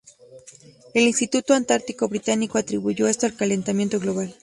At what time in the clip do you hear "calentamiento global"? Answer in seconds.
3.35-4.33